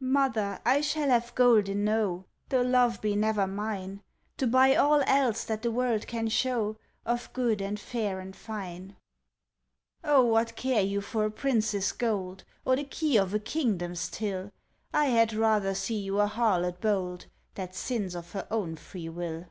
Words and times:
"Mother, 0.00 0.60
I 0.66 0.82
shall 0.82 1.08
have 1.08 1.34
gold 1.34 1.66
enow, 1.66 2.26
Though 2.50 2.60
love 2.60 3.00
be 3.00 3.16
never 3.16 3.46
mine, 3.46 4.02
To 4.36 4.46
buy 4.46 4.76
all 4.76 5.02
else 5.06 5.44
that 5.44 5.62
the 5.62 5.70
world 5.70 6.06
can 6.06 6.28
show 6.28 6.76
Of 7.06 7.32
good 7.32 7.62
and 7.62 7.80
fair 7.80 8.20
and 8.20 8.36
fine." 8.36 8.96
"Oh, 10.04 10.26
what 10.26 10.56
care 10.56 10.82
you 10.82 11.00
for 11.00 11.24
a 11.24 11.30
prince's 11.30 11.90
gold, 11.92 12.44
Or 12.66 12.76
the 12.76 12.84
key 12.84 13.16
of 13.16 13.32
a 13.32 13.38
kingdom's 13.38 14.10
till? 14.10 14.52
I 14.92 15.06
had 15.06 15.32
rather 15.32 15.74
see 15.74 16.00
you 16.02 16.20
a 16.20 16.26
harlot 16.28 16.82
bold 16.82 17.24
That 17.54 17.74
sins 17.74 18.14
of 18.14 18.32
her 18.32 18.46
own 18.50 18.76
free 18.76 19.08
will. 19.08 19.46